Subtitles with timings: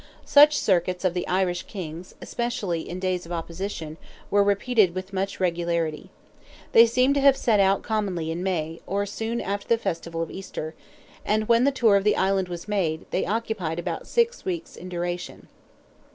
[0.25, 3.97] Such circuits of the Irish kings, especially in days of opposition,
[4.31, 6.09] were repeated with much regularity.
[6.71, 11.47] They seem to have set out commonly in May—or soon after the festival of Easter—and
[11.47, 15.49] when the tour of the island was made, they occupied about six weeks in duration.